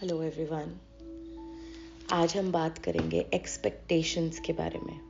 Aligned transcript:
Hello 0.00 0.22
everyone 0.22 0.80
आज 2.12 2.36
हम 2.36 2.52
बात 2.52 2.78
करेंगे 2.78 3.20
एक्सपेक्टेशंस 3.34 4.38
के 4.38 4.52
बारे 4.52 4.78
में। 4.78 5.00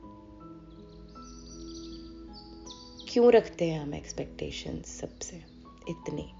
क्यों 3.09 3.31
रखते 3.31 3.69
हैं 3.69 3.79
हम 3.79 3.93
एक्सपेक्टेशंस 3.93 4.99
सबसे? 4.99 5.35
इतनी। 5.89 6.31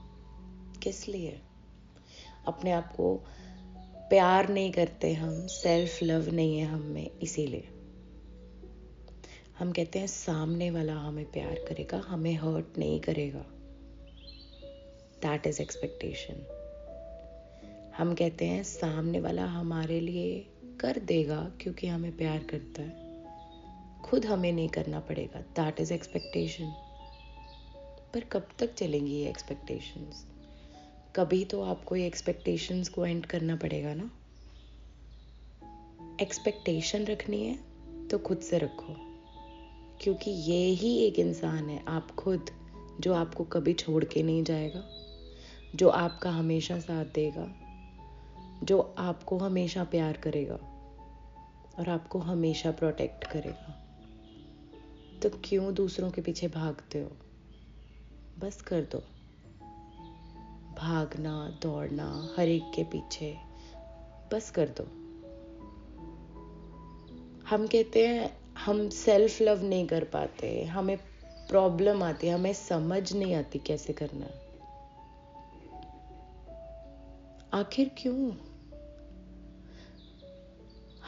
किस 0.84 1.08
लिए? 1.08 1.42
अपने 2.48 2.72
आप 2.72 2.96
को 2.96 3.16
प्यार 4.10 4.50
नहीं 4.50 4.72
करते 4.72 5.14
हम 5.14 5.48
सेल्फ 5.48 6.04
लव 6.04 6.32
नहीं 6.32 6.60
है 6.60 6.66
हम 6.66 6.82
में, 6.82 7.20
इसीलिए। 7.20 7.68
हम 9.60 9.72
कहते 9.72 10.00
हैं, 10.00 10.08
सामने 10.08 10.72
वाला 10.72 10.94
हमें 10.94 11.32
प्यार 11.32 11.56
करेगा, 11.56 11.98
हमें 11.98 12.36
हर्ट 12.36 12.78
नहीं 12.78 13.00
करेगा। 13.00 13.46
दैट 15.22 15.48
इज़ 15.48 15.62
एक्सपेक्टेशन 15.62 16.54
हम 17.98 18.16
कहते 18.16 18.46
हैं, 18.46 18.64
सामने 18.64 19.20
वाला 19.20 19.46
हमारे 19.46 20.00
लिए 20.00 20.48
कर 20.80 21.00
देगा 21.00 21.52
क्योंकि 21.62 21.88
हमें 21.88 22.18
प्यार 22.18 22.44
करता 22.44 22.82
है। 22.82 23.08
खुद 24.02 24.26
हमें 24.26 24.52
नहीं 24.52 24.70
करना 24.70 25.00
पड़ेगा। 25.00 25.40
दैट 25.40 25.80
इज़ 25.80 25.94
एक्सपेक्टेशन 25.94 26.74
पर 28.14 28.20
कब 28.20 28.48
तक 28.60 28.74
चलेंगी 28.74 29.12
ये 29.12 29.30
एक्सपेक्टेशंस 29.30 30.26
कभी 31.16 31.46
तो 31.46 31.62
आपको 31.62 31.96
ये 31.96 32.08
एक्सपेक्टेशंस 32.08 32.90
को 32.90 33.06
एंड 33.06 33.26
करना 33.26 33.56
पड़ेगा 33.56 33.94
ना। 33.94 34.12
एक्सपेक्टेशन 36.22 37.06
रखनी 37.06 37.46
है 37.46 37.60
तो 38.08 38.18
खुद 38.18 38.40
से 38.40 38.58
रखो। 38.58 38.96
क्योंकि 40.02 40.32
ये 40.32 40.70
ही 40.70 40.98
एक 41.00 41.20
इंसान 41.20 41.70
है, 41.70 41.86
आप 41.88 42.12
खुद, 42.12 42.46
जो 43.00 43.14
आपको 43.14 43.44
कभी 43.44 43.74
छोड़ 43.74 44.06
के 44.06 44.24
नहीं 44.24 44.44
जाएगा, 44.44 44.84
जो 45.76 45.90
आपका 45.90 46.32
हमेशा 46.32 46.80
साथ 46.80 47.06
देगा। 47.06 47.67
जो 48.64 48.96
आपको 48.98 49.38
हमेशा 49.38 49.84
प्यार 49.84 50.18
करेगा 50.18 50.56
और 51.80 51.90
आपको 51.90 52.20
हमेशा 52.20 52.72
प्रोटेक्ट 52.72 53.24
करेगा। 53.24 53.84
तो 55.24 55.30
क्यों 55.30 55.74
दूसरों 55.74 56.12
के 56.12 56.22
पीछे 56.22 56.48
भागते 56.48 57.02
हो? 57.02 57.12
बस 58.40 58.62
कर 58.62 58.82
दो। 58.82 58.98
भागना, 60.76 61.60
दौड़ना, 61.62 62.36
हर 62.38 62.48
एक 62.48 62.72
के 62.76 62.84
पीछे, 62.84 63.38
बस 64.34 64.52
कर 64.52 64.70
दो। 64.70 64.84
हम 67.50 67.68
कहते 67.68 68.08
हैं, 68.08 68.38
हम 68.66 68.90
सेल्फ 68.90 69.42
लव 69.42 69.64
नहीं 69.64 69.88
कर 69.88 70.04
पाते, 70.04 70.64
हमें 70.64 70.98
प्रॉब्लम 71.50 72.04
आती 72.04 72.28
है, 72.28 72.34
हमें 72.34 72.54
समझ 72.54 73.14
नहीं 73.14 73.36
आती 73.36 73.60
कैसे 73.60 73.94
करना 73.94 74.28
आखिर 77.54 77.92
क्यों? 77.98 78.32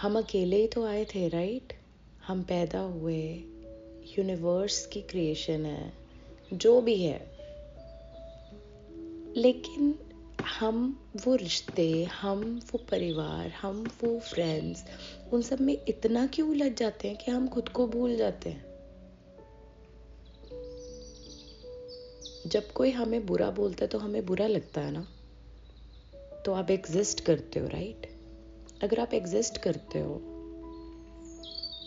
हम 0.02 0.18
अकेले 0.18 0.56
ही 0.56 0.68
तो 0.68 0.86
आए 0.86 1.06
थे 1.06 1.28
राइट 1.28 1.74
हम 2.28 2.44
पैदा 2.44 2.80
हुए 2.80 3.36
यूनिवर्स 4.20 4.86
की 4.86 5.02
क्रिएशन 5.02 5.66
है, 5.66 5.94
जो 6.54 6.82
भी 6.82 7.04
है। 7.04 7.38
लेकिन 9.38 10.00
हम 10.60 11.10
वो 11.26 11.36
रिश्ते, 11.36 12.04
हम 12.04 12.62
वो 12.74 12.78
परिवार, 12.92 13.48
हम 13.48 13.92
वो 14.04 14.20
फ्रेंड्स 14.20 14.84
उन 15.34 15.42
सब 15.42 15.62
में 15.62 15.78
इतना 15.88 16.28
क्यों 16.28 16.50
उलझ 16.50 16.72
जाते 16.72 17.08
हैं 17.08 17.18
कि 17.18 17.32
हम 17.32 17.48
खुद 17.48 17.70
को 17.70 17.88
भूल 17.88 18.18
जाते 18.18 18.50
हैं? 18.50 18.66
जब 22.48 22.72
कोई 22.72 22.90
हमें 22.92 23.26
बुरा 23.26 23.52
बोलता 23.52 23.86
है 23.86 23.88
तो 23.88 23.98
हमें 23.98 24.26
बुरा 24.26 24.48
लगता 24.48 24.82
है 24.82 24.92
ना? 24.92 25.08
तो 26.46 26.54
आप 26.54 26.72
एग्जिस्ट 26.72 27.20
करते 27.20 27.60
हो 27.60 27.68
राइट 27.68 28.09
अगर 28.84 29.00
आप 29.00 29.14
एग्जिस्ट 29.14 29.58
करते 29.58 30.00
हो 30.00 30.16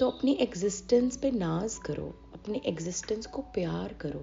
तो 0.00 0.08
अपनी 0.10 0.32
एग्जिस्टेंस 0.32 1.16
पे 1.16 1.30
नाज 1.30 1.74
करो, 1.76 2.06
अपनी 2.34 2.60
एग्जिस्टेंस 2.66 3.26
को 3.26 3.42
प्यार 3.42 3.92
करो। 3.92 4.20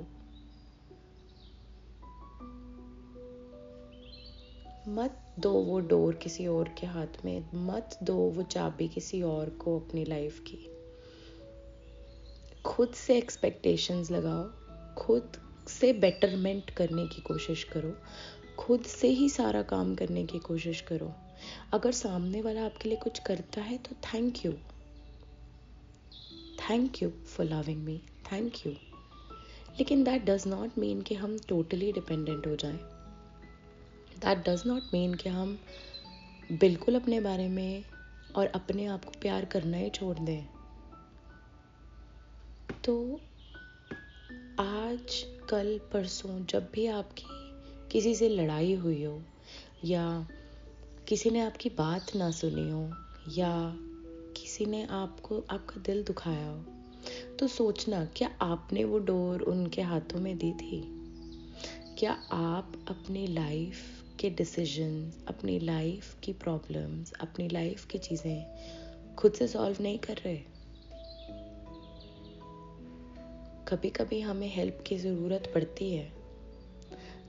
मत 4.88 5.36
दो 5.40 5.52
वो 5.52 5.80
डोर 5.80 6.16
किसी 6.16 6.48
और 6.48 6.70
के 6.80 6.88
हाथ 6.88 7.26
में, 7.26 7.50
मत 7.54 7.98
दो 8.04 8.16
वो 8.16 8.44
चाबी 8.44 8.88
किसी 8.88 9.22
और 9.22 9.50
को 9.50 9.80
अपनी 9.80 10.06
लाइफ 10.06 10.40
की। 10.40 10.58
खुद 12.66 12.90
से 12.90 13.18
एक्सपेक्टेशंस 13.18 14.12
लगाओ, 14.12 14.44
खुद 14.96 15.32
से 15.68 15.94
बेटरमेंट 15.94 16.70
करने 16.70 17.08
की 17.08 17.22
कोशिश 17.22 17.64
करो, 17.64 17.96
खुद 18.60 18.82
से 18.82 19.08
ही 19.08 19.30
सारा 19.30 19.62
काम 19.62 19.96
करने 19.96 20.26
की 20.26 20.40
कोशिश 20.40 20.82
करो। 20.82 21.14
अगर 21.74 21.92
सामने 21.92 22.42
वाला 22.42 22.66
आपके 22.66 22.90
लिए 22.90 22.98
कुछ 22.98 23.20
करता 23.20 23.62
है 23.62 23.78
तो 23.78 23.96
thank 23.96 24.46
you 24.46 24.54
thank 26.70 27.04
you 27.04 27.10
for 27.10 27.46
loving 27.46 27.84
me 27.84 28.02
thank 28.32 28.54
you 28.66 28.72
लेकिन 29.80 30.04
दैट 30.04 30.24
डज 30.26 30.48
नॉट 30.48 30.78
मीन 30.78 31.02
कि 31.02 31.16
हम 31.16 31.40
टोटली 31.40 31.92
डिपेंडेंट 31.92 32.48
हो 32.48 32.56
जाएँ. 32.56 32.78
दैट 34.20 34.38
डज 34.38 34.64
नॉट 34.66 34.84
मीन 34.94 35.14
कि 35.14 35.30
हम 35.30 35.60
बिल्कुल 36.52 36.96
अपने 36.96 37.20
बारे 37.20 37.48
में 37.48 37.84
और 38.36 38.48
अपने 38.48 38.86
आप 38.86 39.06
को 39.06 39.12
प्यार 39.12 39.46
करना 39.46 39.78
ही 39.78 39.90
छोड़ 39.90 40.18
दें. 40.20 40.46
तो 42.86 43.22
आज, 44.60 45.26
कल, 45.50 45.80
परसों, 45.94 46.46
जब 46.46 46.72
भी 46.74 46.88
आपकी 46.88 47.26
किसी 47.92 48.16
से 48.16 48.30
लड़ाई 48.30 48.74
हुई 48.74 49.04
हो 49.04 49.24
या 49.86 50.28
किसी 51.10 51.30
ने 51.30 51.40
आपकी 51.40 51.70
बात 51.70 52.16
ना 52.16 52.32
सुनी 52.32 52.70
हो 52.70 52.94
या 53.30 53.76
किसी 54.38 54.66
ने 54.66 54.86
आपको, 54.86 55.46
आपका 55.50 55.82
दिल 55.82 56.04
दुखाया 56.04 56.48
हो 56.48 56.66
तो 57.40 57.48
सोचना, 57.48 58.06
क्या 58.06 58.38
आपने 58.42 58.84
वो 58.84 59.00
डोर 59.00 59.42
उनके 59.42 59.82
हाथों 59.82 60.20
में 60.20 60.38
दी 60.38 60.52
थी? 60.52 60.82
क्या 62.00 62.12
आप 62.32 62.86
अपनी 62.90 63.28
लाइफ 63.28 64.04
के 64.20 64.30
डिसीज़न 64.30 65.26
अपनी 65.28 65.60
लाइफ 65.60 66.16
की 66.24 66.34
प्रॉब्लम्स 66.34 67.12
अपनी 67.12 67.50
लाइफ 67.50 67.86
की 67.86 67.98
चीज़ें 67.98 69.16
खुद 69.16 69.34
से 69.34 69.48
सॉल्व 69.48 69.78
नहीं 69.82 70.00
कर 70.00 70.18
रहे? 70.18 70.38
कभी 73.68 73.90
कभी 73.90 74.22
हमें 74.22 74.56
हेल्प 74.56 74.84
की 74.88 74.98
ज़रूरत 74.98 75.52
पड़ती 75.56 75.94
है, 75.94 76.14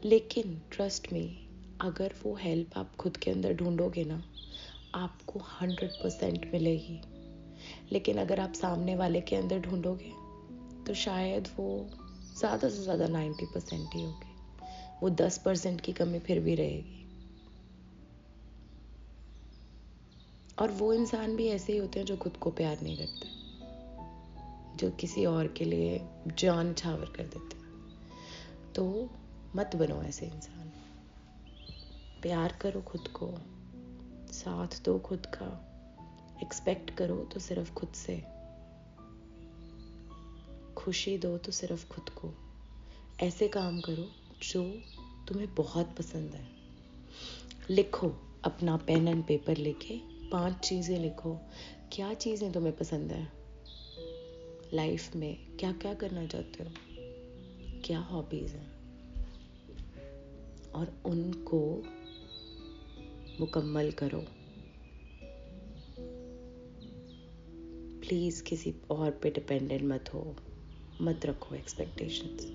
लेकिन 0.05 0.63
ट्रस्ट 0.73 1.13
में 1.13 1.50
अगर 1.81 2.15
वो 2.25 2.35
हेल्प 2.35 2.77
आप 2.79 2.97
खुद 2.97 3.17
के 3.17 3.31
अंदर 3.31 3.55
ढूंढोगे 3.55 4.05
ना, 4.05 4.23
आपको 4.95 5.41
हंड्रेड 5.41 5.91
परसेंट 5.91 6.51
मिलेगी। 6.53 7.01
लेकिन 7.93 8.19
अगर 8.19 8.41
आप 8.41 8.53
सामने 8.53 8.97
वाले 8.97 9.21
के 9.21 9.37
अंदर 9.37 9.61
ढूंढोगे 9.61 10.13
तो 10.87 10.95
शायद 10.95 11.49
वो 11.59 11.69
ज़्यादा 12.39 12.69
से 12.69 12.83
ज़्यादा 12.83 13.07
नाइन्टी 13.07 13.47
परसेंट 13.47 13.95
ही 13.95 14.03
होगी। 14.03 14.35
वो 15.03 15.11
दस 15.11 15.39
परसेंट 15.39 15.81
की 15.81 15.93
कमी 15.93 16.19
फिर 16.19 16.41
भी 16.41 16.55
रहेगी। 16.55 16.97
और 20.59 20.71
वो 20.71 20.93
इंसान 20.93 21.37
भी 21.37 21.49
ऐसे 21.49 21.73
ही 21.73 21.79
होते 21.79 21.99
हैं 21.99 22.07
जो 22.07 22.17
खुद 22.17 22.37
को 22.37 22.51
प्यार 22.51 22.81
नहीं 22.83 22.97
करते। 22.97 23.29
जो 24.77 24.91
किसी 24.91 25.25
और 25.25 25.49
के 25.49 25.65
लिए 25.65 26.01
जान 26.39 26.75
छावर 26.75 27.13
कर 27.17 27.25
देते 27.25 27.57
हैं। 27.57 28.73
तो 28.75 29.11
मत 29.57 29.77
बनो 29.77 30.03
ऐसे 30.03 30.27
इंसान। 30.27 30.73
प्यार 32.23 32.59
करो 32.61 32.81
खुद 32.81 33.09
को, 33.09 33.35
साथ 34.33 34.83
दो 34.85 34.99
खुद 34.99 35.27
का 35.27 35.67
एक्सपेक्ट 36.43 36.91
करो 36.91 37.17
तो 37.17 37.41
सिर्फ़ 37.41 37.73
खुद 37.75 37.89
से, 37.89 38.17
खुशी 40.77 41.19
दो 41.19 41.39
तो 41.39 41.53
सिर्फ़ 41.53 41.89
खुद 41.89 42.09
को। 42.09 42.35
ऐसे 43.21 43.49
काम 43.49 43.81
करो 43.81 44.09
जो 44.43 44.63
तुम्हें 45.29 45.55
बहुत 45.55 45.97
पसंद 45.97 46.35
है। 46.35 46.49
लिखो 47.71 48.09
अपना 48.45 48.77
पेन 48.77 49.09
एंड 49.09 49.25
पेपर 49.27 49.57
लेके, 49.57 49.99
पाँच 50.31 50.59
चीज़ें 50.59 50.99
लिखो, 50.99 51.39
क्या 51.93 52.15
चीज़ें 52.15 52.53
तुम्हें 52.53 52.77
पसंद 52.77 53.13
है? 53.13 53.33
लाइफ 54.75 55.17
में 55.17 55.57
क्या 55.57 55.73
क्या 55.73 55.95
करना 55.95 56.27
चाहते 56.27 56.65
हो? 56.65 56.71
क्या 57.85 57.99
हॉबीज़ 57.99 58.53
हैं? 58.53 58.81
और 60.75 61.03
उनको 61.05 61.83
मुकम्मल 63.41 63.91
करो। 63.91 64.25
प्लीज़ 68.01 68.43
किसी 68.43 68.75
और 68.91 69.11
पे 69.11 69.31
डिपेंडेंट 69.31 69.83
मत 69.83 70.15
हो। 70.15 70.37
मत 71.01 71.27
रखो 71.27 71.55
एक्सपेक्टेशंस 71.55 72.47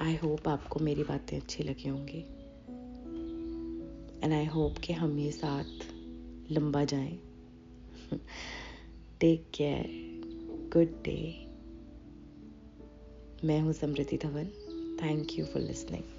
आई 0.00 0.16
होप 0.16 0.48
आपको 0.48 0.80
मेरी 0.80 1.02
बातें 1.02 1.40
अच्छी 1.40 1.62
लगी 1.62 1.88
होंगी। 1.88 2.18
एंड 4.24 4.32
आई 4.32 4.44
होप 4.44 4.78
कि 4.78 4.92
हम 4.92 5.18
ये 5.18 5.30
साथ 5.32 5.86
लंबा 6.52 6.84
जाएँ। 6.84 7.18
टेक 9.20 9.46
केयर 9.54 9.86
गुड 10.72 11.02
डे 11.02 11.18
मैं 13.44 13.60
हूँ 13.60 13.72
Smriti 13.72 14.16
Dhawan. 14.16 14.46
Thank 15.02 15.38
you 15.38 15.44
for 15.44 15.62
listening 15.62 16.13